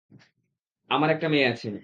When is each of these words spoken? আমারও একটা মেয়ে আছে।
আমারও 0.89 1.13
একটা 1.13 1.27
মেয়ে 1.29 1.47
আছে। 1.47 1.71